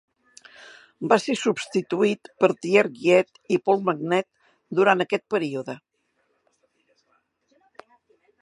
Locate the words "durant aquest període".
4.81-5.79